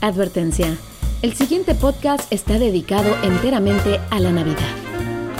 [0.00, 0.76] Advertencia.
[1.22, 4.68] El siguiente podcast está dedicado enteramente a la Navidad.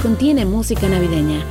[0.02, 1.44] Contiene música navideña,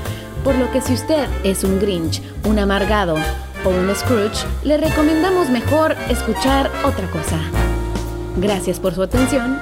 [0.43, 3.15] por lo que si usted es un Grinch, un amargado
[3.63, 7.39] o un Scrooge, le recomendamos mejor escuchar otra cosa.
[8.37, 9.59] Gracias por su atención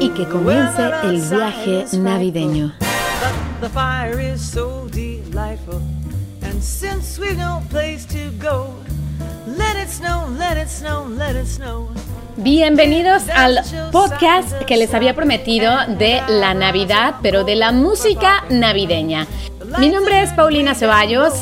[0.00, 2.72] y que comience el viaje navideño.
[12.36, 13.60] Bienvenidos al
[13.92, 19.26] podcast que les había prometido de la Navidad, pero de la música navideña.
[19.78, 21.34] Mi nombre es Paulina Ceballos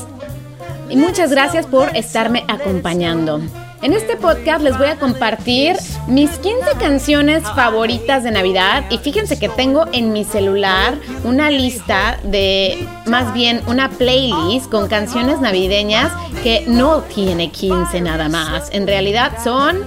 [0.89, 3.41] y muchas gracias por estarme acompañando.
[3.83, 5.75] En este podcast les voy a compartir
[6.07, 12.19] mis 15 canciones favoritas de Navidad y fíjense que tengo en mi celular una lista
[12.23, 16.13] de, más bien una playlist con canciones navideñas
[16.43, 18.69] que no tiene 15 nada más.
[18.73, 19.79] En realidad son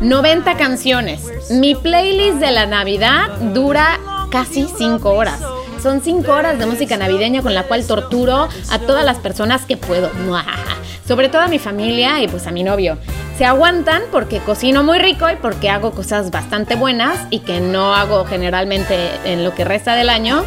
[0.00, 1.22] 90 canciones.
[1.50, 3.98] Mi playlist de la Navidad dura
[4.30, 5.40] casi 5 horas.
[5.82, 9.76] Son 5 horas de música navideña con la cual torturo a todas las personas que
[9.76, 10.12] puedo.
[11.08, 12.96] Sobre todo a mi familia y pues a mi novio
[13.42, 17.92] se aguantan porque cocino muy rico y porque hago cosas bastante buenas y que no
[17.92, 20.44] hago generalmente en lo que resta del año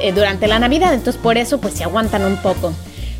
[0.00, 0.94] eh, durante la Navidad.
[0.94, 2.72] Entonces por eso pues se aguantan un poco.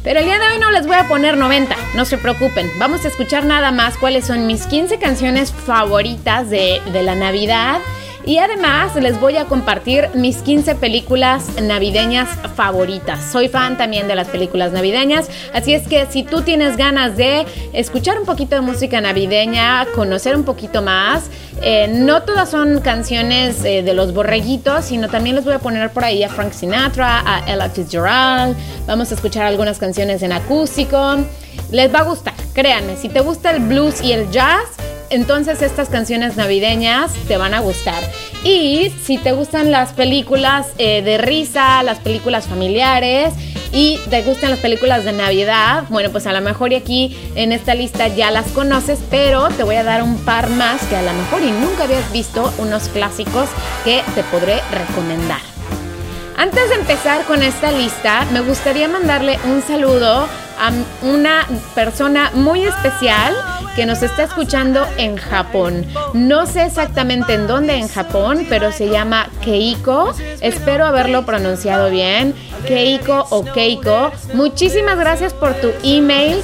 [0.02, 2.70] Pero el día de hoy no les voy a poner 90, no se preocupen.
[2.78, 7.78] Vamos a escuchar nada más cuáles son mis 15 canciones favoritas de, de la Navidad
[8.24, 13.24] y además les voy a compartir mis 15 películas navideñas favoritas.
[13.30, 17.46] Soy fan también de las películas navideñas, así es que si tú tienes ganas de
[17.72, 21.30] escuchar un poquito de música navideña, conocer un poquito más,
[21.62, 25.90] eh, no todas son canciones eh, de los borreguitos, sino también les voy a poner
[25.90, 31.16] por ahí a Frank Sinatra, a Ella Fitzgerald, vamos a escuchar algunas canciones en acústico.
[31.70, 34.64] Les va a gustar, créanme, si te gusta el blues y el jazz,
[35.10, 38.02] entonces estas canciones navideñas te van a gustar.
[38.44, 43.34] Y si te gustan las películas eh, de risa, las películas familiares
[43.72, 47.52] y te gustan las películas de Navidad, bueno, pues a lo mejor y aquí en
[47.52, 51.02] esta lista ya las conoces, pero te voy a dar un par más que a
[51.02, 53.48] lo mejor y nunca habías visto, unos clásicos
[53.84, 55.40] que te podré recomendar.
[56.36, 60.26] Antes de empezar con esta lista, me gustaría mandarle un saludo
[60.60, 60.70] a
[61.02, 63.34] una persona muy especial
[63.74, 65.86] que nos está escuchando en Japón.
[66.12, 70.12] No sé exactamente en dónde en Japón, pero se llama Keiko.
[70.40, 72.34] Espero haberlo pronunciado bien.
[72.66, 74.12] Keiko o Keiko.
[74.34, 76.42] Muchísimas gracias por tu email.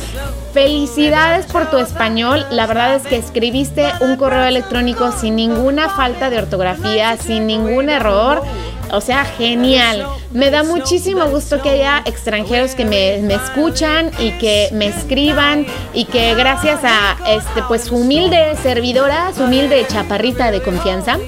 [0.54, 2.47] Felicidades por tu español.
[2.50, 7.91] La verdad es que escribiste un correo electrónico sin ninguna falta de ortografía, sin ningún
[7.91, 8.43] error.
[8.92, 10.06] O sea, genial.
[10.32, 15.66] Me da muchísimo gusto que haya extranjeros que me, me, escuchan y que me escriban
[15.94, 21.19] y que gracias a este pues su humilde servidora, su humilde chaparrita de confianza,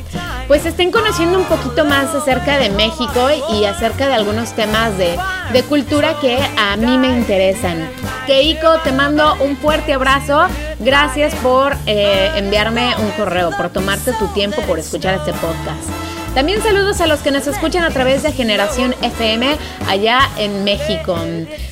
[0.46, 5.18] pues estén conociendo un poquito más acerca de México y acerca de algunos temas de,
[5.52, 7.88] de cultura que a mí me interesan.
[8.26, 10.46] Keiko, te mando un fuerte abrazo.
[10.80, 16.07] Gracias por eh, enviarme un correo, por tomarte tu tiempo, por escuchar este podcast.
[16.34, 19.56] También saludos a los que nos escuchan a través de Generación FM
[19.86, 21.16] allá en México.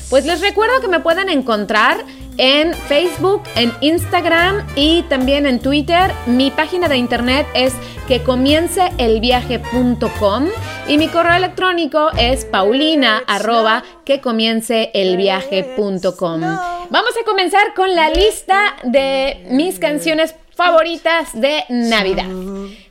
[0.09, 2.03] Pues les recuerdo que me pueden encontrar
[2.37, 6.11] en Facebook, en Instagram y también en Twitter.
[6.25, 7.73] Mi página de internet es
[8.07, 8.21] que
[10.87, 13.83] y mi correo electrónico es paulina arroba.
[16.89, 22.27] Vamos a comenzar con la lista de mis canciones favoritas de Navidad.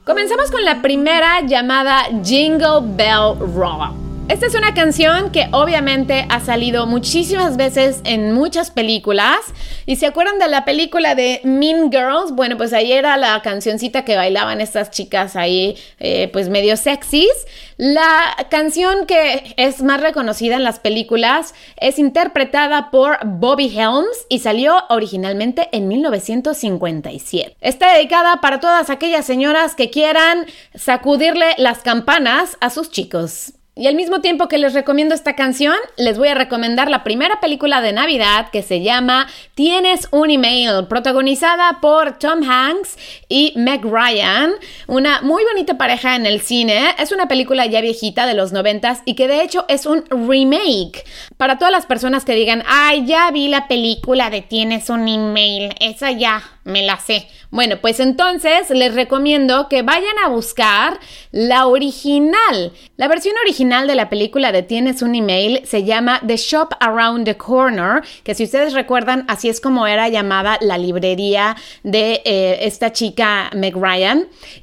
[0.06, 4.05] Comenzamos con la primera llamada Jingle Bell Rock.
[4.28, 9.38] Esta es una canción que obviamente ha salido muchísimas veces en muchas películas.
[9.86, 12.32] ¿Y se acuerdan de la película de Mean Girls?
[12.32, 17.30] Bueno, pues ahí era la cancioncita que bailaban estas chicas ahí, eh, pues medio sexys.
[17.76, 24.40] La canción que es más reconocida en las películas es interpretada por Bobby Helms y
[24.40, 27.56] salió originalmente en 1957.
[27.60, 33.55] Está dedicada para todas aquellas señoras que quieran sacudirle las campanas a sus chicos.
[33.78, 37.40] Y al mismo tiempo que les recomiendo esta canción, les voy a recomendar la primera
[37.40, 42.96] película de Navidad que se llama Tienes un email, protagonizada por Tom Hanks
[43.28, 44.52] y Meg Ryan,
[44.86, 46.94] una muy bonita pareja en el cine.
[46.98, 51.04] Es una película ya viejita de los noventas y que de hecho es un remake.
[51.36, 55.74] Para todas las personas que digan, ay, ya vi la película de Tienes un email,
[55.80, 57.28] esa ya me la sé.
[57.50, 60.98] Bueno, pues entonces les recomiendo que vayan a buscar
[61.30, 62.72] la original.
[62.96, 67.24] La versión original de la película de Tienes un email se llama The Shop Around
[67.24, 72.58] the Corner, que si ustedes recuerdan, así es como era llamada la librería de eh,
[72.62, 73.76] esta chica Meg.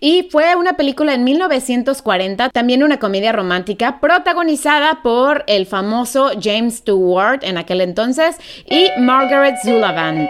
[0.01, 6.77] Y fue una película en 1940, también una comedia romántica, protagonizada por el famoso James
[6.77, 8.35] Stewart en aquel entonces
[8.65, 10.27] y Margaret Zulavan.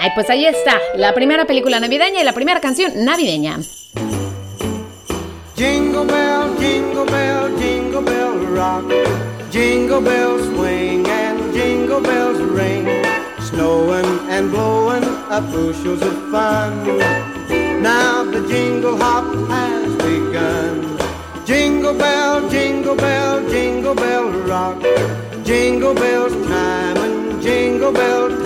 [0.00, 3.58] Ay, pues ahí está, la primera película navideña y la primera canción navideña.
[5.56, 8.84] Jingle bell, jingle bell, jingle bell rock.
[9.50, 12.86] Jingle bells swing and jingle bells ring.
[13.40, 16.98] Snowing and blowing up bushels of fun.
[17.82, 20.96] Now the jingle hop has begun.
[21.44, 24.80] Jingle bell, jingle bell, jingle bell rock.
[25.44, 28.39] Jingle bells time and jingle bell time.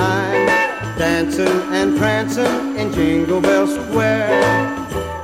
[1.24, 4.42] Dancing and prancing in Jingle Bell Square.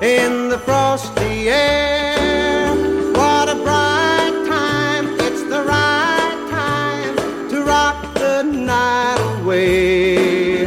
[0.01, 2.75] In the frosty air.
[3.13, 5.09] What a bright time.
[5.21, 10.65] It's the right time to rock the night away.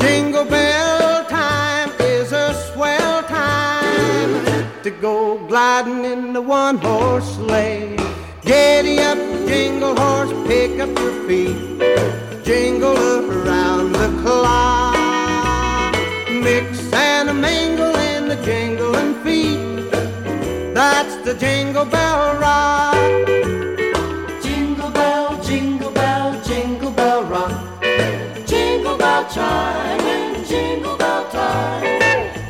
[0.00, 7.96] Jingle bell time is a swell time to go gliding in the one horse sleigh.
[8.42, 9.16] Giddy up,
[9.48, 12.23] jingle horse, pick up your feet.
[12.44, 12.94] Jingle
[13.30, 15.94] around the clock.
[16.28, 19.90] Mix and a mingle in the jingling feet.
[20.74, 23.26] That's the jingle bell rock.
[24.42, 27.82] Jingle bell, jingle bell, jingle bell rock.
[28.46, 31.82] Jingle bell chime and jingle bell time.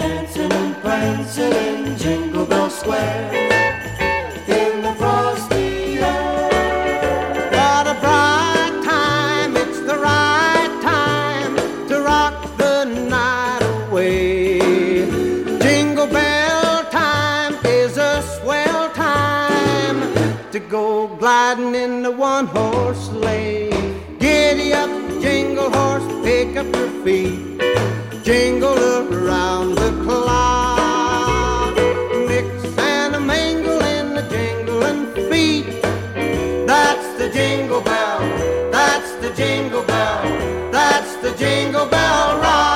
[0.01, 3.54] Dancing and prancing in Jingle Bell Square.
[21.65, 23.71] Gliding in the one horse sleigh.
[24.19, 24.91] Giddy up,
[25.21, 27.61] jingle horse, pick up your feet.
[28.23, 31.75] Jingle around the clock.
[32.29, 32.47] Mix
[32.79, 35.67] and a mingle in the jingling feet.
[36.67, 38.21] That's the jingle bell.
[38.71, 40.23] That's the jingle bell.
[40.71, 42.75] That's the jingle bell rock.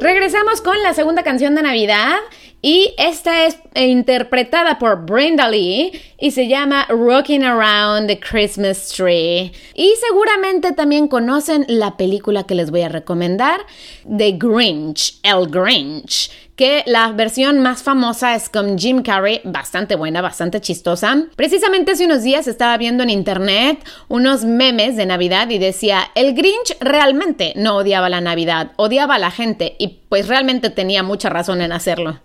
[0.00, 2.16] Regresamos con la segunda canción de Navidad
[2.62, 8.88] y esta es eh, interpretada por Brenda Lee y se llama Rocking Around the Christmas
[8.96, 9.50] Tree.
[9.74, 13.66] Y seguramente también conocen la película que les voy a recomendar,
[14.04, 20.22] The Grinch, El Grinch, que la versión más famosa es con Jim Carrey, bastante buena,
[20.22, 21.24] bastante chistosa.
[21.34, 26.34] Precisamente hace unos días estaba viendo en internet unos memes de Navidad y decía, el
[26.34, 31.28] Grinch realmente no odiaba la Navidad, odiaba a la gente y pues realmente tenía mucha
[31.28, 32.20] razón en hacerlo.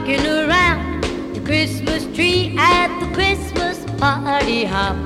[0.00, 1.02] Rocking around
[1.34, 4.96] the Christmas tree at the Christmas party hop.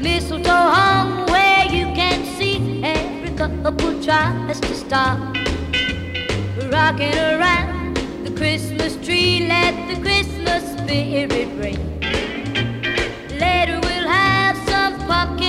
[0.00, 5.18] Mistletoe hung where you can see every couple tries to stop.
[6.70, 12.00] Rocking around the Christmas tree, let the Christmas spirit ring.
[13.38, 15.41] Later we'll have some pumpkin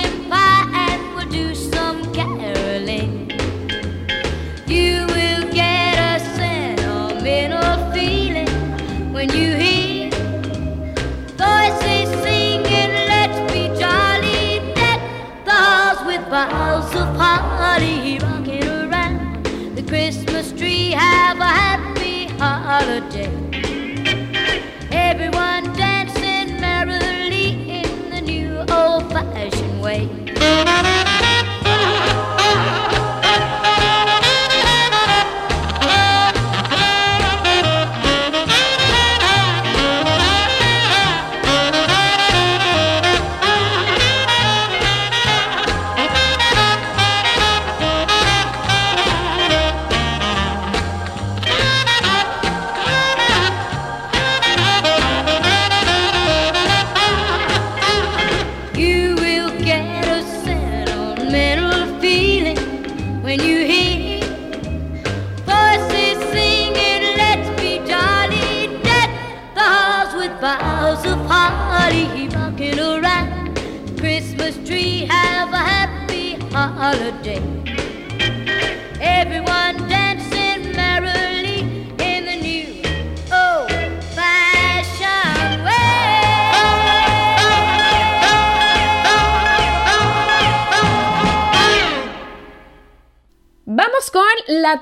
[25.76, 31.13] dancing merrily in the new old-fashioned way.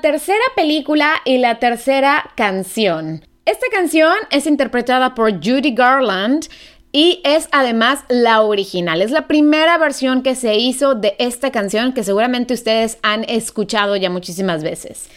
[0.01, 3.25] Tercera película y la tercera canción.
[3.45, 6.47] Esta canción es interpretada por Judy Garland
[6.91, 9.01] y es además la original.
[9.01, 13.95] Es la primera versión que se hizo de esta canción que seguramente ustedes han escuchado
[13.95, 15.09] ya muchísimas veces.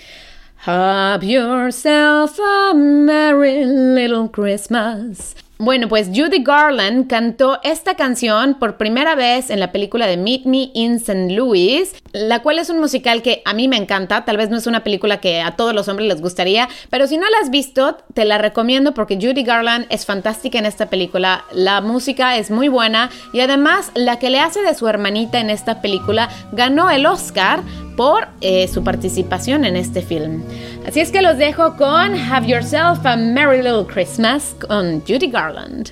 [0.64, 5.36] Have yourself a merry little Christmas.
[5.58, 10.44] Bueno, pues Judy Garland cantó esta canción por primera vez en la película de Meet
[10.44, 11.34] Me in St.
[11.34, 14.26] Louis, la cual es un musical que a mí me encanta.
[14.26, 17.16] Tal vez no es una película que a todos los hombres les gustaría, pero si
[17.16, 21.46] no la has visto, te la recomiendo porque Judy Garland es fantástica en esta película.
[21.52, 25.48] La música es muy buena y además la que le hace de su hermanita en
[25.48, 27.62] esta película ganó el Oscar
[27.96, 30.44] por eh, su participación en este film.
[30.86, 35.90] Así es que los dejo con Have Yourself a Merry Little Christmas con Judy Garland.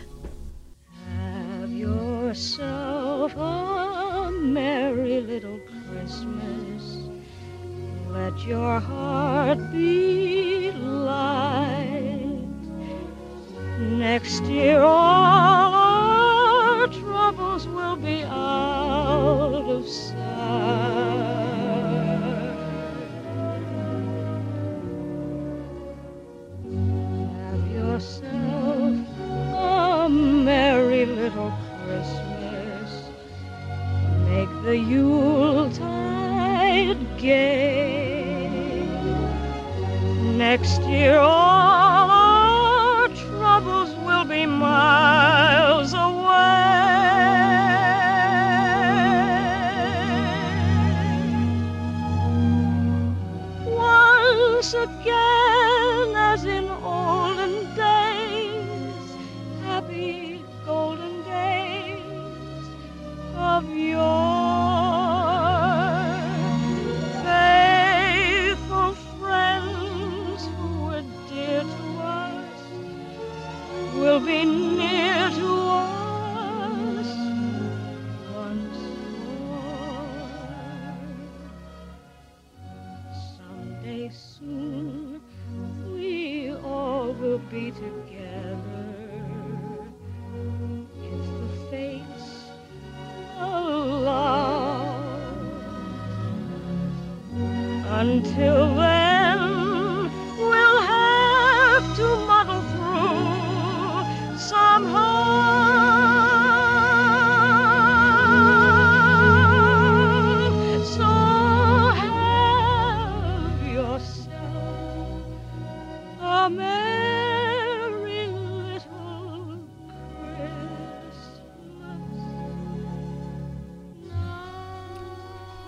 [1.08, 5.58] Have yourself a merry little
[5.90, 7.08] Christmas.
[8.12, 12.38] Let your heart be light.
[13.80, 15.73] Next year, all
[34.74, 35.78] the Yuletide
[37.16, 38.48] gay.
[40.36, 41.16] Next year,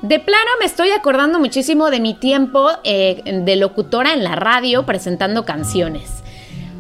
[0.03, 4.85] De plano me estoy acordando muchísimo de mi tiempo eh, de locutora en la radio
[4.87, 6.23] presentando canciones.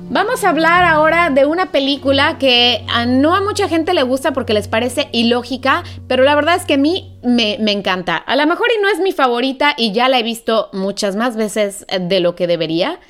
[0.08, 4.32] Vamos a hablar ahora de una película que a no a mucha gente le gusta
[4.32, 8.16] porque les parece ilógica, pero la verdad es que a mí me, me encanta.
[8.16, 11.36] A lo mejor y no es mi favorita y ya la he visto muchas más
[11.36, 13.00] veces de lo que debería,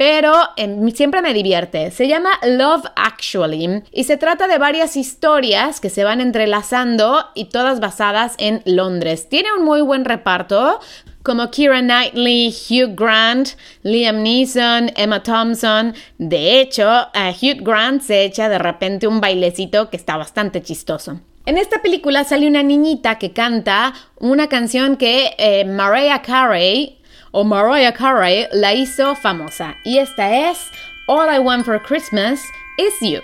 [0.00, 1.90] pero eh, siempre me divierte.
[1.90, 7.50] Se llama Love Actually y se trata de varias historias que se van entrelazando y
[7.50, 9.28] todas basadas en Londres.
[9.28, 10.80] Tiene un muy buen reparto
[11.22, 13.50] como Kira Knightley, Hugh Grant,
[13.82, 15.92] Liam Neeson, Emma Thompson.
[16.16, 21.20] De hecho, a Hugh Grant se echa de repente un bailecito que está bastante chistoso.
[21.44, 26.99] En esta película sale una niñita que canta una canción que eh, Mariah Carey
[27.32, 29.76] o Mariah Carey la hizo famosa.
[29.84, 30.70] Y esta es
[31.08, 32.40] All I Want for Christmas
[32.78, 33.20] is You.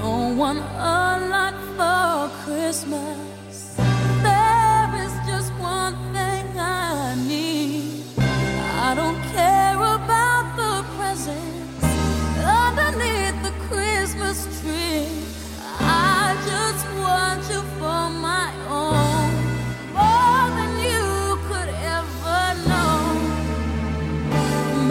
[0.00, 3.76] Don't want a lot for Christmas.
[4.22, 8.04] There is just one thing I need.
[8.18, 11.84] I don't care about the presents
[12.44, 15.21] underneath the Christmas tree.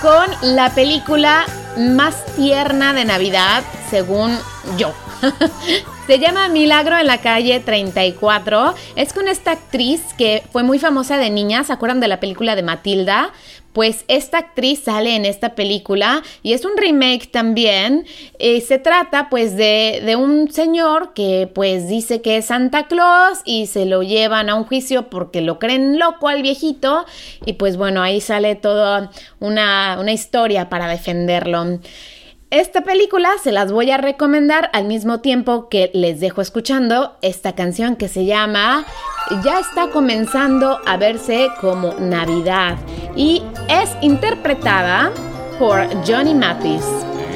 [0.00, 4.38] Con la película más tierna de Navidad, según
[4.76, 4.94] yo.
[6.10, 8.74] Se llama Milagro en la calle 34.
[8.96, 11.62] Es con esta actriz que fue muy famosa de niña.
[11.62, 13.30] ¿Se acuerdan de la película de Matilda?
[13.72, 18.06] Pues esta actriz sale en esta película y es un remake también.
[18.40, 23.38] Eh, se trata pues de, de, un señor que pues dice que es Santa Claus
[23.44, 27.06] y se lo llevan a un juicio porque lo creen loco al viejito
[27.46, 31.78] y pues bueno, ahí sale toda una, una historia para defenderlo.
[32.50, 37.54] Esta película se las voy a recomendar al mismo tiempo que les dejo escuchando esta
[37.54, 38.84] canción que se llama
[39.44, 42.76] Ya está comenzando a verse como Navidad
[43.14, 45.12] y es interpretada
[45.60, 46.84] por Johnny Mathis.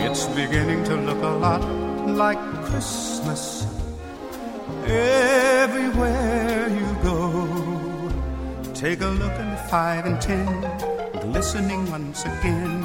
[0.05, 1.63] It's beginning to look a lot
[2.09, 3.69] like Christmas
[4.85, 7.47] everywhere you go.
[8.75, 10.45] Take a look at five and ten,
[11.31, 12.85] glistening once again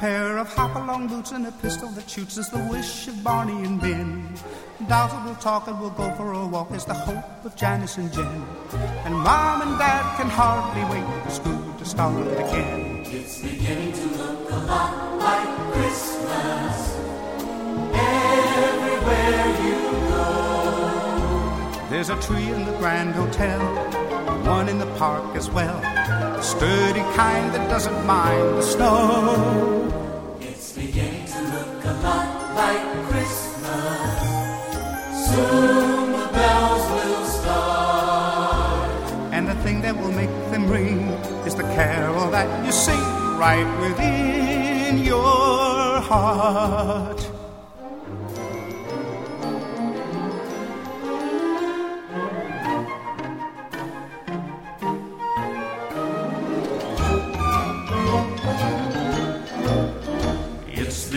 [0.00, 3.78] Pair of hop-along boots and a pistol that shoots is the wish of Barney and
[3.78, 4.26] Ben.
[4.88, 8.10] Dolls will talk and we'll go for a walk is the hope of Janice and
[8.10, 8.46] Jen.
[9.04, 13.04] And Mom and Dad can hardly wait for school to start again.
[13.04, 16.96] It's beginning to look a lot like Christmas
[17.92, 19.76] everywhere you
[20.08, 21.88] go.
[21.90, 23.60] There's a tree in the Grand Hotel,
[24.46, 25.78] one in the park as well.
[26.40, 30.38] The sturdy kind that doesn't mind the snow.
[30.40, 34.24] It's beginning to look a lot like Christmas.
[35.28, 39.12] Soon the bells will start.
[39.34, 41.10] And the thing that will make them ring
[41.44, 43.04] is the carol that you sing
[43.36, 47.20] right within your heart.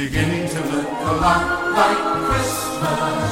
[0.10, 1.44] Beginning to look a lot
[1.80, 3.32] like Christmas.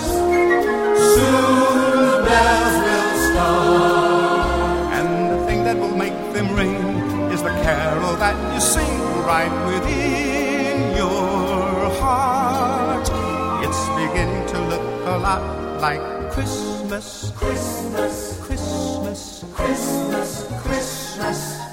[1.13, 4.93] Soon the bells will start.
[4.97, 6.79] And the thing that will make them ring
[7.33, 13.07] is the carol that you sing right within your heart.
[13.65, 15.43] It's beginning to look a lot
[15.81, 17.33] like Christmas.
[17.35, 21.70] Christmas, Christmas, Christmas, Christmas.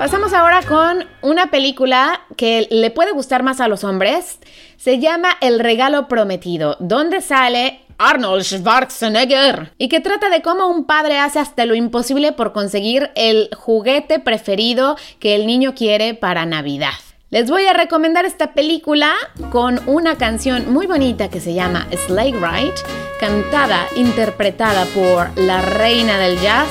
[0.00, 4.38] Pasamos ahora con una película que le puede gustar más a los hombres.
[4.78, 10.86] Se llama El regalo prometido, donde sale Arnold Schwarzenegger y que trata de cómo un
[10.86, 16.46] padre hace hasta lo imposible por conseguir el juguete preferido que el niño quiere para
[16.46, 16.94] Navidad.
[17.28, 19.12] Les voy a recomendar esta película
[19.50, 22.72] con una canción muy bonita que se llama Sleigh Ride,
[23.20, 26.70] cantada, interpretada por la reina del jazz,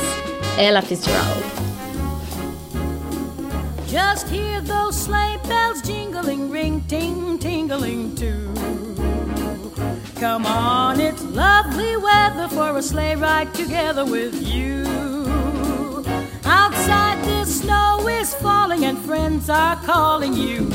[0.57, 1.58] Ella Fitzgerald.
[3.91, 8.53] Just hear those sleigh bells jingling, ring, ting, tingling too.
[10.19, 14.85] Come on, it's lovely weather for a sleigh ride together with you.
[16.45, 20.69] Outside, the snow is falling and friends are calling you.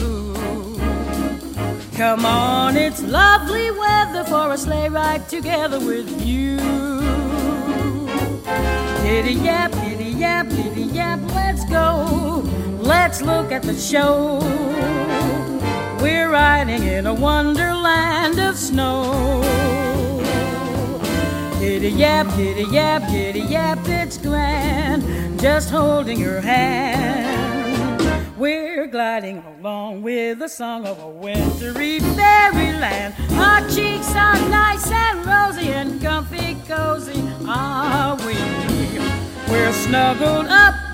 [1.94, 6.56] Come on, it's lovely weather for a sleigh ride together with you.
[9.04, 12.42] Giddy yap, giddy yap, giddy yap, let's go.
[12.84, 14.40] Let's look at the show.
[16.02, 19.40] We're riding in a wonderland of snow.
[21.58, 25.40] Giddy yap, giddy yap, giddy yap, it's grand.
[25.40, 28.02] Just holding your hand.
[28.36, 33.14] We're gliding along with the song of a wintry fairyland.
[33.30, 38.34] Our cheeks are nice and rosy and comfy cozy, are we?
[39.50, 40.93] We're snuggled up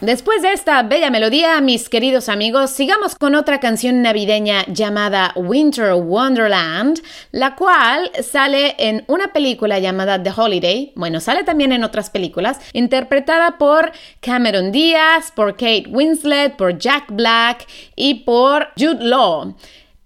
[0.00, 5.92] Después de esta bella melodía, mis queridos amigos, sigamos con otra canción navideña llamada Winter
[5.92, 12.08] Wonderland, la cual sale en una película llamada The Holiday, bueno, sale también en otras
[12.08, 19.54] películas, interpretada por Cameron Diaz, por Kate Winslet, por Jack Black y por Jude Law.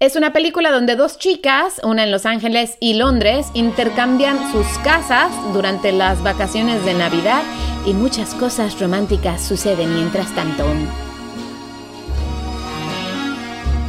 [0.01, 5.31] Es una película donde dos chicas, una en Los Ángeles y Londres, intercambian sus casas
[5.53, 7.43] durante las vacaciones de Navidad
[7.85, 10.65] y muchas cosas románticas suceden mientras tanto.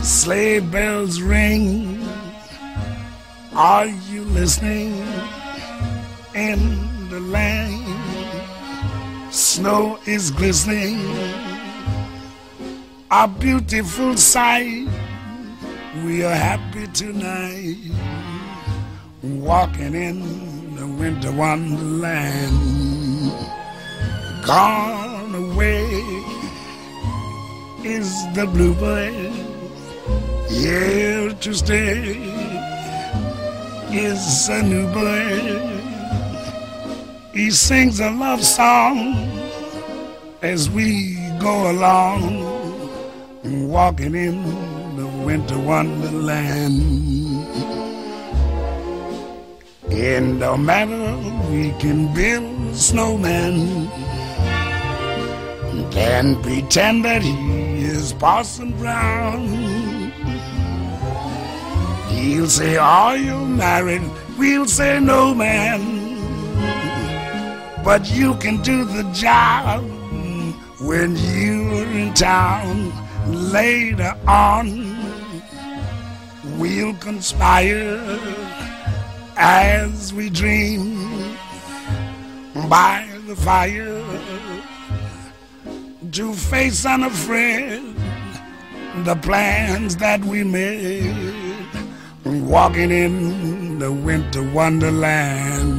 [0.02, 2.00] Sleigh bells ring.
[3.54, 5.02] Are you listening?
[6.34, 7.96] In the lane,
[9.30, 11.00] snow is glistening.
[13.10, 14.86] A beautiful sight.
[16.04, 17.78] We are happy tonight,
[19.22, 22.95] walking in the winter wonderland.
[24.46, 25.82] Gone away
[27.82, 29.32] is the bluebird.
[30.48, 32.14] Here to stay
[33.90, 35.82] is a new bird.
[37.34, 39.16] He sings a love song
[40.42, 42.22] as we go along,
[43.68, 44.44] walking in
[44.94, 46.82] the winter wonderland.
[49.90, 51.16] In the manner
[51.50, 54.15] we can build snowmen
[55.96, 59.48] and pretend that he is Parson Brown.
[62.08, 64.02] He'll say, Are you married?
[64.38, 66.04] We'll say, No, man.
[67.84, 69.84] But you can do the job
[70.80, 72.92] when you're in town.
[73.28, 74.96] Later on,
[76.58, 78.00] we'll conspire
[79.36, 81.36] as we dream
[82.68, 84.02] by the fire
[86.16, 87.94] to face unafraid
[89.04, 91.14] the plans that we made
[92.24, 95.75] walking in the winter wonderland.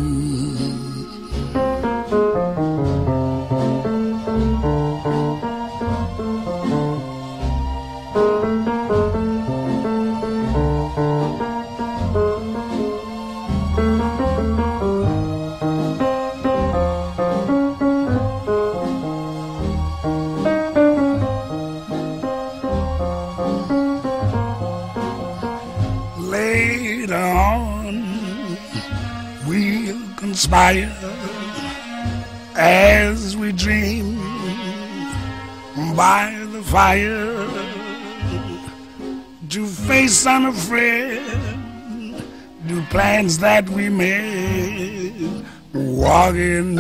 [43.28, 46.78] Plans that we made walking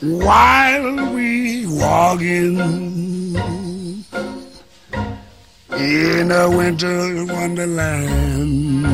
[0.00, 2.58] while we walking
[5.78, 8.86] in a winter wonderland.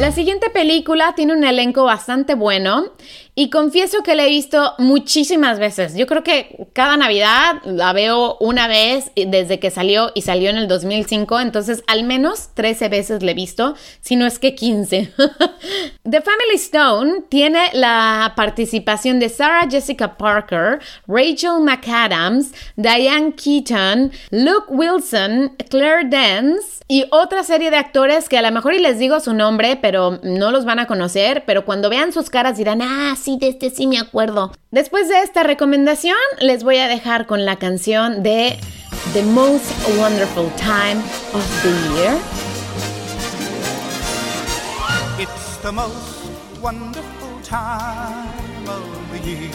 [0.00, 2.86] La siguiente película tiene un elenco bastante bueno
[3.34, 5.94] y confieso que la he visto muchísimas veces.
[5.94, 10.56] Yo creo que cada Navidad la veo una vez desde que salió y salió en
[10.56, 15.12] el 2005, entonces al menos 13 veces la he visto, si no es que 15.
[16.10, 24.66] The Family Stone tiene la participación de Sarah Jessica Parker, Rachel McAdams, Diane Keaton, Luke
[24.68, 29.20] Wilson, Claire Dance y otra serie de actores que a lo mejor y les digo
[29.20, 33.14] su nombre, pero no los van a conocer, pero cuando vean sus caras dirán, ah,
[33.22, 34.52] sí, de este sí me acuerdo.
[34.70, 38.58] Después de esta recomendación, les voy a dejar con la canción de
[39.12, 41.00] The Most Wonderful Time
[41.32, 42.18] of the Year
[45.20, 46.30] It's the most
[46.62, 49.50] wonderful time of the year.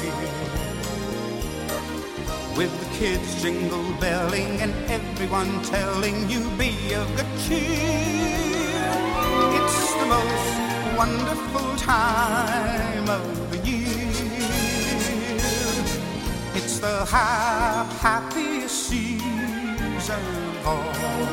[2.56, 7.66] With the kids jingle belling and everyone telling you be of good cheer.
[9.58, 13.55] It's the most wonderful time of the
[16.86, 20.26] the ha- happiest season
[20.64, 21.26] of all.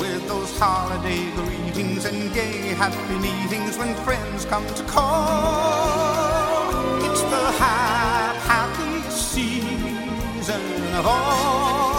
[0.00, 6.70] With those holiday greetings and gay happy meetings when friends come to call.
[7.06, 10.64] It's the ha- happiest season
[11.00, 11.98] of all.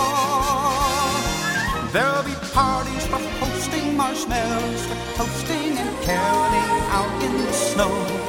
[1.93, 8.28] There'll be parties for hosting, marshmallows for toasting, and caroling out in the snow.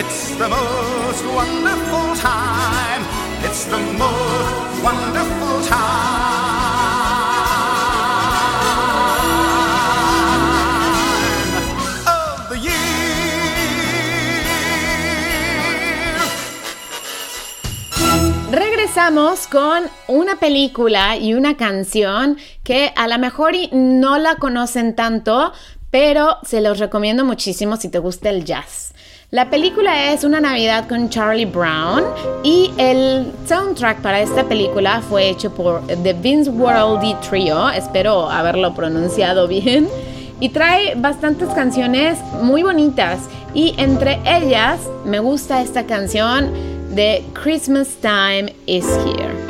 [0.00, 3.02] It's the most wonderful time.
[3.44, 5.76] It's the most wonderful time
[12.06, 12.72] of the year.
[18.50, 25.52] Regresamos con una película y una canción que a lo mejor no la conocen tanto,
[25.90, 28.94] pero se los recomiendo muchísimo si te gusta el jazz.
[29.32, 32.02] La película es Una Navidad con Charlie Brown
[32.42, 38.74] y el soundtrack para esta película fue hecho por The Vince Worldy Trio, espero haberlo
[38.74, 39.88] pronunciado bien,
[40.40, 43.20] y trae bastantes canciones muy bonitas.
[43.54, 46.50] Y entre ellas me gusta esta canción
[46.96, 49.49] de Christmas Time is Here.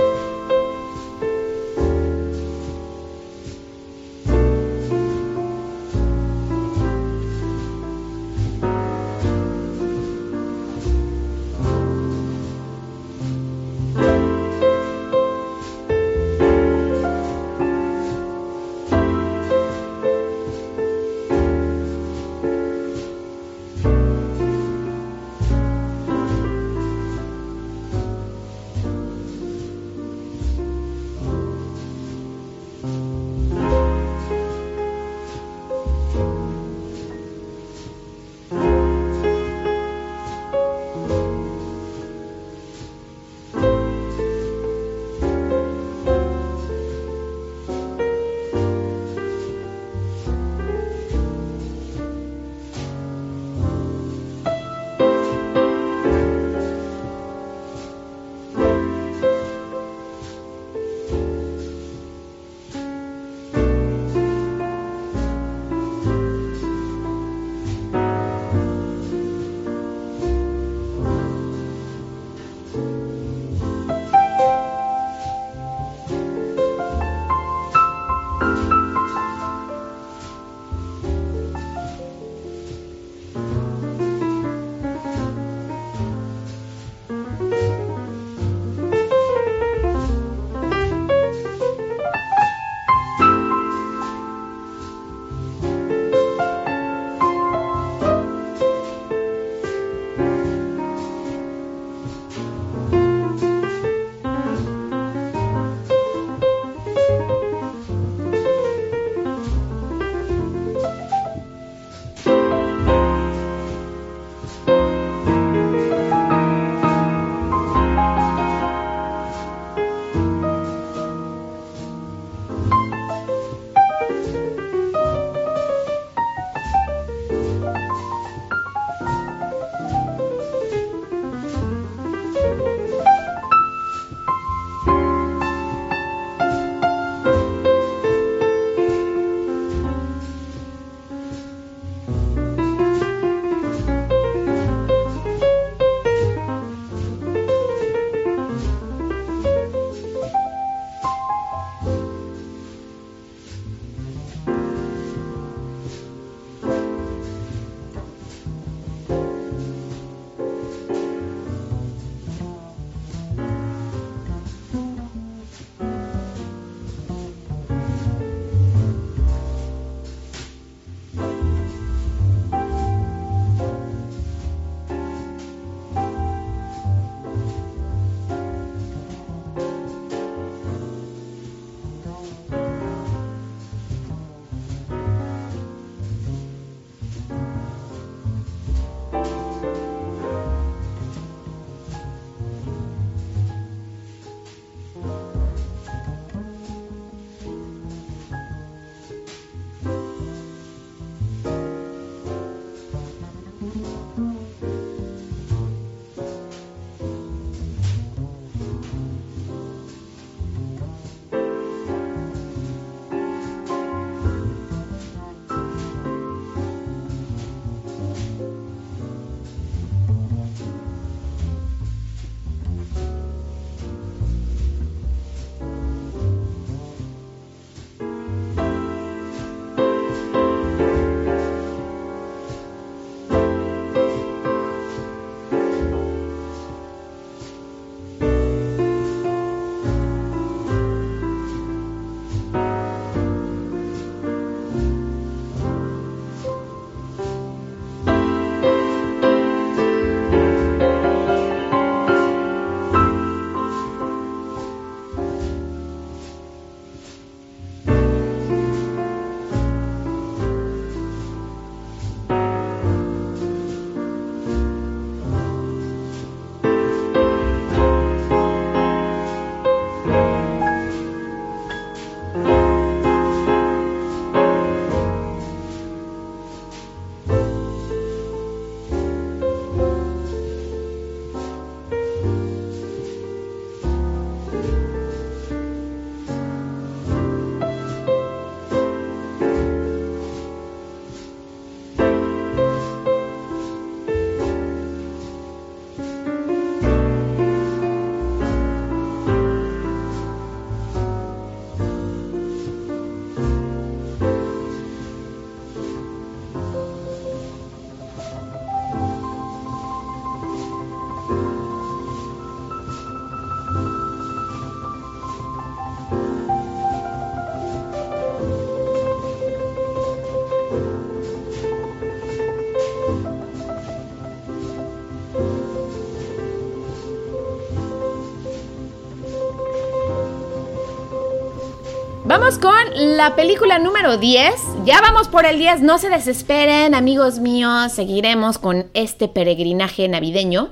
[332.58, 334.52] Con la película número 10.
[334.84, 337.92] Ya vamos por el 10, no se desesperen, amigos míos.
[337.92, 340.70] Seguiremos con este peregrinaje navideño.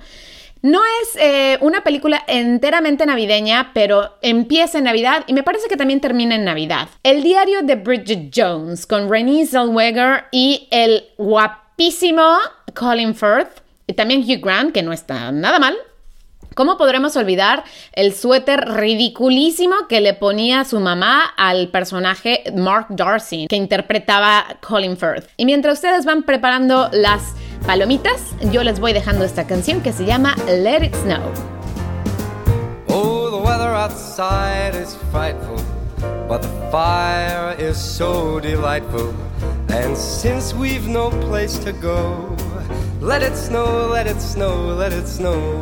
[0.61, 5.77] No es eh, una película enteramente navideña, pero empieza en Navidad y me parece que
[5.77, 6.89] también termina en Navidad.
[7.05, 12.39] El diario de Bridget Jones con Renée Zellweger y el guapísimo
[12.75, 15.77] Colin Firth y también Hugh Grant, que no está nada mal.
[16.55, 23.47] ¿Cómo podremos olvidar el suéter ridiculísimo que le ponía su mamá al personaje Mark Darcy,
[23.49, 25.29] que interpretaba Colin Firth?
[25.37, 27.35] Y mientras ustedes van preparando las
[27.67, 31.21] palomitas, yo les voy dejando esta canción que se llama Let It Snow.
[32.89, 35.57] Oh, the weather outside is frightful,
[36.29, 39.15] but the fire is so delightful.
[39.69, 42.35] And since we've no place to go,
[43.01, 45.61] let it snow, let it snow, let it snow.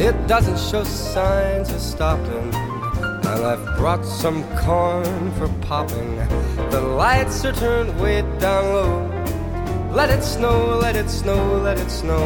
[0.00, 2.54] It doesn't show signs of stopping.
[2.54, 6.16] And I've brought some corn for popping.
[6.70, 9.92] The lights are turned way down low.
[9.92, 12.24] Let it snow, let it snow, let it snow.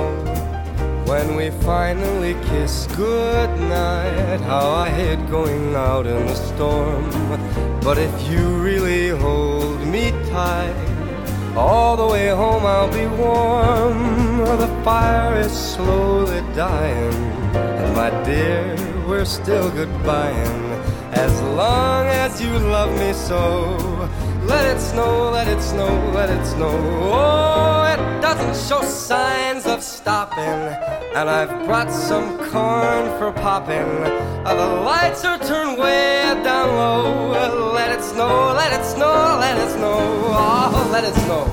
[1.06, 7.10] When we finally kiss goodnight, how I hate going out in the storm.
[7.80, 10.76] But if you really hold me tight,
[11.56, 14.38] all the way home I'll be warm.
[14.58, 17.14] The fire is slowly dying,
[17.54, 18.76] and my dear,
[19.08, 20.64] we're still goodbying.
[21.12, 24.08] As long as you love me so,
[24.46, 26.74] let it snow, let it snow, let it snow.
[27.12, 30.60] Oh, it doesn't show signs of stopping,
[31.16, 33.88] and I've brought some corn for popping.
[34.46, 37.72] Uh, the lights are turned way down low.
[37.74, 39.98] Let it snow, let it snow, let it snow.
[40.36, 41.50] Oh, let it snow.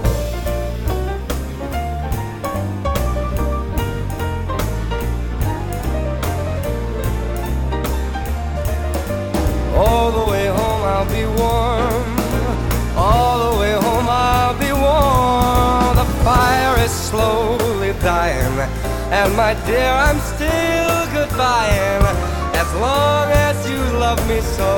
[9.77, 11.70] All the way home I'll be warm.
[17.31, 18.55] Slowly dying.
[19.11, 22.03] And my dear, I'm still goodbying.
[22.61, 24.71] As long as you love me so.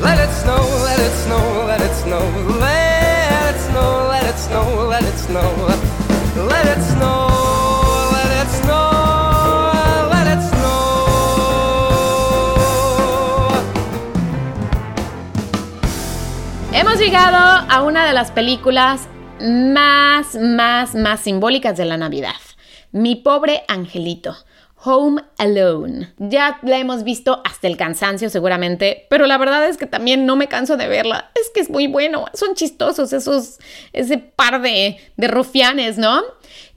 [0.00, 2.24] Let it snow, let it snow, let it snow.
[2.60, 5.50] Let it snow, let it snow, let it snow.
[6.52, 7.18] Let it snow,
[8.16, 8.82] let it snow,
[10.12, 10.68] let it snow.
[16.72, 19.08] Hemos llegado a una de las películas
[19.40, 22.34] más, más, más simbólicas de la Navidad.
[22.92, 24.36] Mi pobre angelito.
[24.84, 26.12] Home Alone.
[26.18, 30.36] Ya la hemos visto hasta el cansancio seguramente, pero la verdad es que también no
[30.36, 31.32] me canso de verla.
[31.34, 33.58] Es que es muy bueno, son chistosos esos,
[33.92, 36.22] ese par de, de rufianes, ¿no?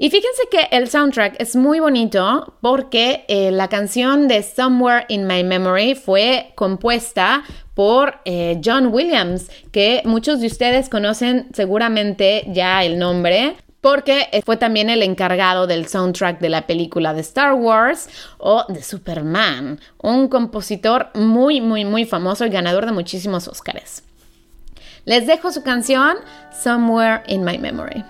[0.01, 5.27] Y fíjense que el soundtrack es muy bonito porque eh, la canción de Somewhere in
[5.27, 7.43] My Memory fue compuesta
[7.75, 14.57] por eh, John Williams, que muchos de ustedes conocen seguramente ya el nombre, porque fue
[14.57, 20.29] también el encargado del soundtrack de la película de Star Wars o de Superman, un
[20.29, 24.01] compositor muy, muy, muy famoso y ganador de muchísimos Oscars.
[25.05, 26.17] Les dejo su canción
[26.51, 28.03] Somewhere in My Memory.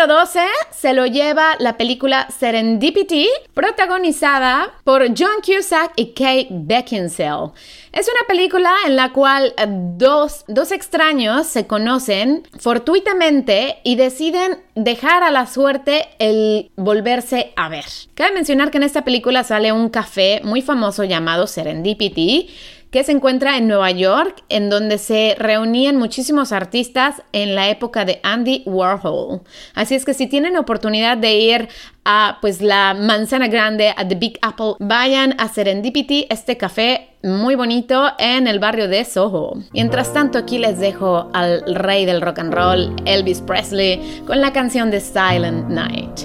[0.00, 0.40] Número 12
[0.70, 7.50] se lo lleva la película Serendipity, protagonizada por John Cusack y Kate Beckinsale.
[7.92, 9.52] Es una película en la cual
[9.96, 17.68] dos, dos extraños se conocen fortuitamente y deciden dejar a la suerte el volverse a
[17.68, 17.84] ver.
[18.14, 22.48] Cabe mencionar que en esta película sale un café muy famoso llamado Serendipity
[22.90, 28.04] que se encuentra en Nueva York, en donde se reunían muchísimos artistas en la época
[28.04, 29.42] de Andy Warhol.
[29.74, 31.68] Así es que si tienen oportunidad de ir
[32.04, 37.54] a pues la manzana grande, a The Big Apple, vayan a Serendipity, este café muy
[37.54, 39.54] bonito en el barrio de Soho.
[39.72, 44.52] Mientras tanto, aquí les dejo al rey del rock and roll, Elvis Presley, con la
[44.52, 46.20] canción de Silent Night.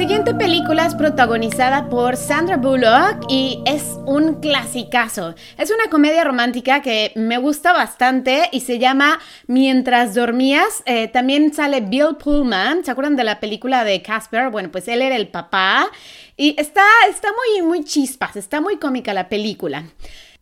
[0.00, 5.34] Siguiente película es protagonizada por Sandra Bullock y es un clasicazo.
[5.58, 10.82] Es una comedia romántica que me gusta bastante y se llama Mientras dormías.
[10.86, 12.82] Eh, también sale Bill Pullman.
[12.82, 14.48] ¿Se acuerdan de la película de Casper?
[14.48, 15.86] Bueno, pues él era el papá
[16.34, 19.84] y está, está muy, muy chispas, está muy cómica la película.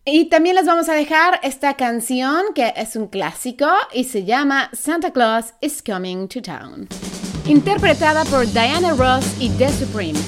[0.05, 4.71] Y también les vamos a dejar esta canción que es un clásico y se llama
[4.73, 6.87] Santa Claus is Coming to Town.
[7.49, 10.21] Interpretada por Diana Ross y The Supremes.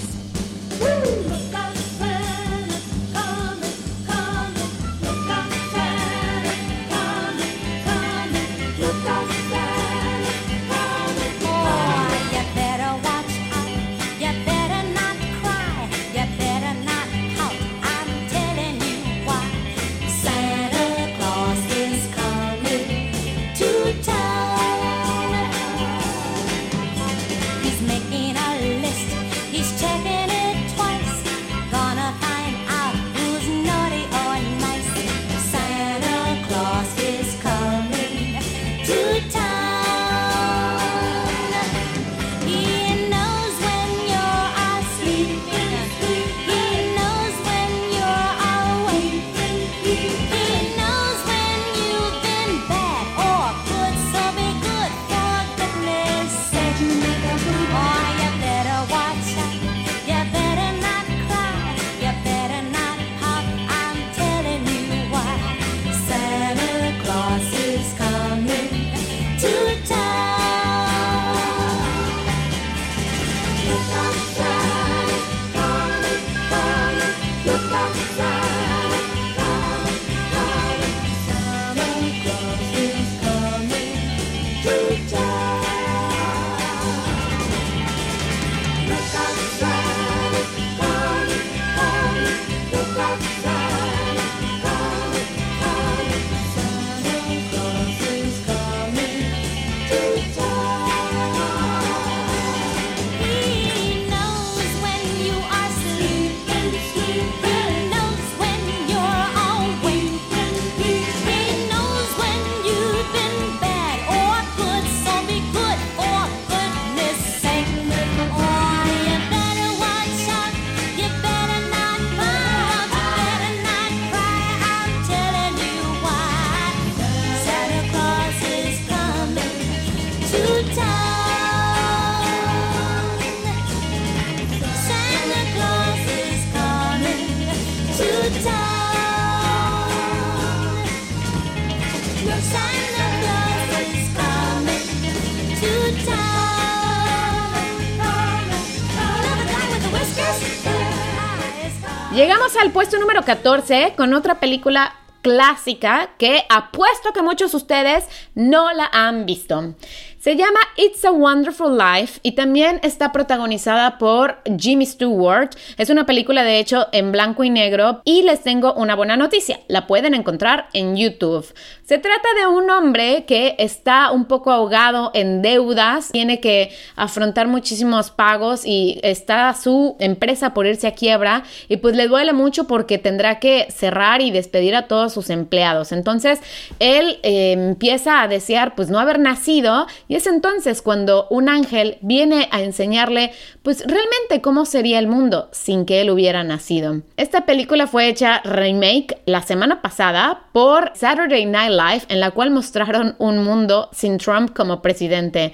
[152.81, 158.05] Puesto número 14 con otra película clásica que apuesto que muchos de ustedes
[158.35, 159.74] no la han visto.
[160.21, 165.49] Se llama It's a Wonderful Life y también está protagonizada por Jimmy Stewart.
[165.79, 169.61] Es una película de hecho en blanco y negro y les tengo una buena noticia.
[169.66, 171.47] La pueden encontrar en YouTube.
[171.85, 177.49] Se trata de un hombre que está un poco ahogado en deudas, tiene que afrontar
[177.49, 182.66] muchísimos pagos y está su empresa por irse a quiebra y pues le duele mucho
[182.66, 185.93] porque tendrá que cerrar y despedir a todos sus empleados.
[185.93, 186.41] Entonces
[186.79, 191.98] él eh, empieza a desear pues no haber nacido y es entonces cuando un ángel
[192.00, 193.30] viene a enseñarle
[193.62, 197.02] pues realmente cómo sería el mundo sin que él hubiera nacido.
[197.16, 202.50] Esta película fue hecha remake la semana pasada por Saturday Night Live en la cual
[202.50, 205.52] mostraron un mundo sin Trump como presidente.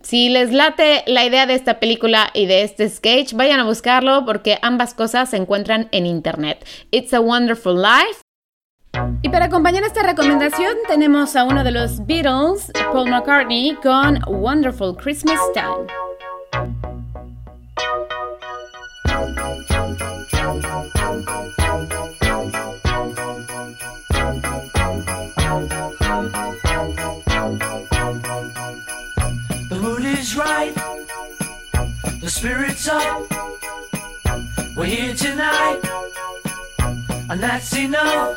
[0.00, 4.24] Si les late la idea de esta película y de este sketch, vayan a buscarlo
[4.24, 6.64] porque ambas cosas se encuentran en internet.
[6.90, 8.22] It's a Wonderful Life
[9.22, 14.96] y para acompañar esta recomendación tenemos a uno de los Beatles, Paul McCartney, con Wonderful
[14.96, 15.86] Christmas Time.
[29.68, 30.74] The mood is right,
[32.20, 33.26] the spirit's up.
[34.76, 35.80] We're here tonight,
[37.28, 38.36] and that's enough.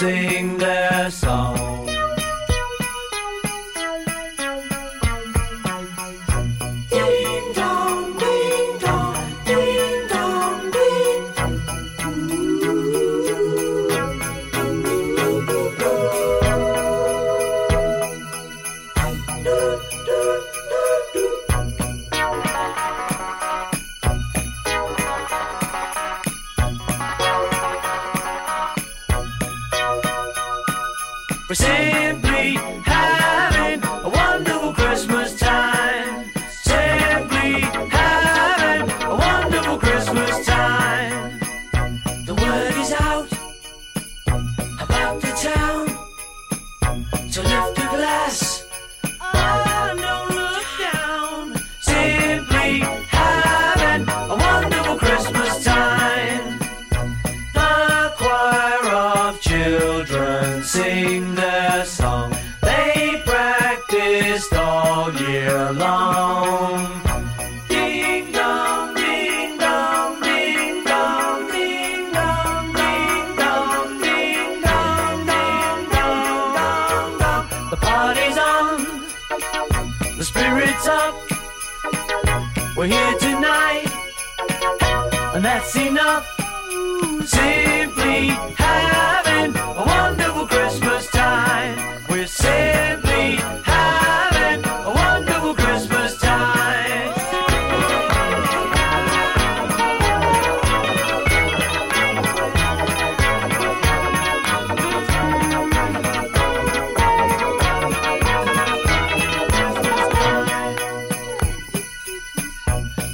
[0.00, 0.39] say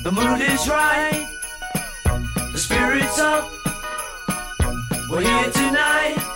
[0.07, 1.29] The mood is right,
[2.53, 3.51] the spirit's up.
[5.11, 6.36] We're here tonight.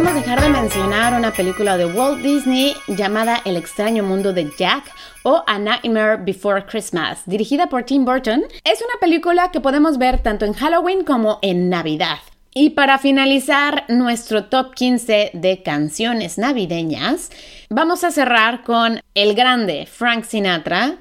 [0.00, 4.90] Podemos dejar de mencionar una película de Walt Disney llamada El extraño mundo de Jack
[5.24, 8.44] o A Nightmare Before Christmas, dirigida por Tim Burton.
[8.64, 12.16] Es una película que podemos ver tanto en Halloween como en Navidad.
[12.54, 17.30] Y para finalizar nuestro top 15 de canciones navideñas,
[17.68, 20.96] vamos a cerrar con el grande Frank Sinatra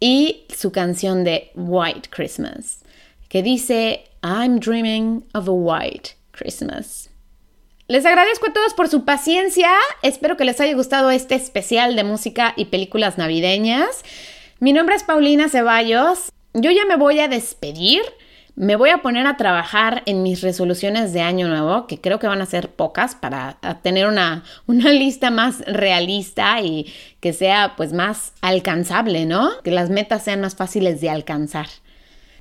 [0.00, 2.78] y su canción de White Christmas,
[3.28, 7.07] que dice I'm dreaming of a white Christmas.
[7.90, 9.70] Les agradezco a todos por su paciencia.
[10.02, 14.04] Espero que les haya gustado este especial de música y películas navideñas.
[14.60, 16.30] Mi nombre es Paulina Ceballos.
[16.52, 18.02] Yo ya me voy a despedir.
[18.56, 22.26] Me voy a poner a trabajar en mis resoluciones de año nuevo, que creo que
[22.26, 27.94] van a ser pocas para tener una, una lista más realista y que sea pues
[27.94, 29.62] más alcanzable, ¿no?
[29.62, 31.68] Que las metas sean más fáciles de alcanzar.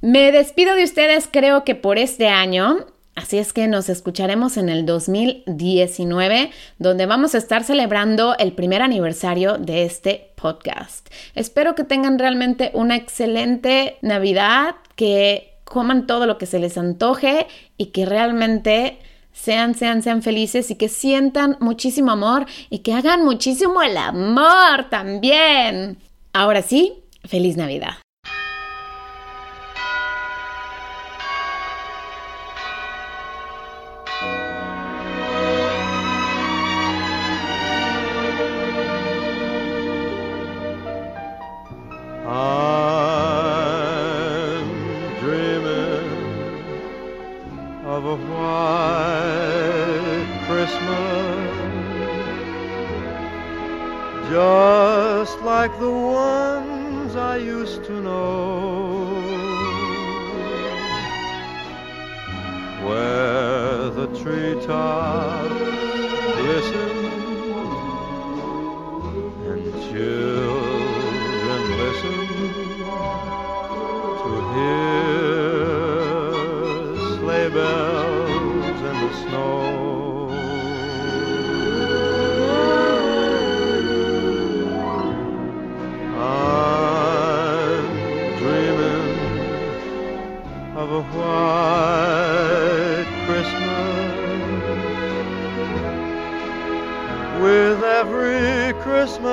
[0.01, 2.85] Me despido de ustedes creo que por este año.
[3.17, 8.83] Así es que nos escucharemos en el 2019, donde vamos a estar celebrando el primer
[8.83, 11.09] aniversario de este podcast.
[11.33, 17.47] Espero que tengan realmente una excelente Navidad, que coman todo lo que se les antoje
[17.75, 18.99] y que realmente
[19.33, 24.91] sean, sean, sean felices y que sientan muchísimo amor y que hagan muchísimo el amor
[24.91, 25.97] también.
[26.33, 26.93] Ahora sí,
[27.25, 27.95] feliz Navidad.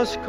[0.05, 0.27] Christmas